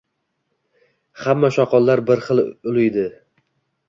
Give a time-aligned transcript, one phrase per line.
[1.25, 2.41] Hamma shoqollar bir xil
[2.73, 3.05] uliydi